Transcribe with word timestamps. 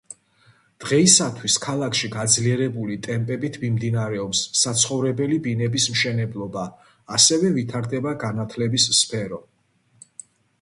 დღეისათვის 0.83 1.57
ქალაქში 1.65 2.07
გაძლიერებული 2.15 2.95
ტემპებით 3.07 3.59
მიმდინარეობს 3.65 4.41
საცხოვრებელი 4.61 5.39
ბინების 5.49 5.87
მშენებლობა, 5.97 6.65
ასევე 7.19 7.53
ვითარდება 7.59 8.15
განათლების 8.25 8.89
სფერო. 9.03 9.41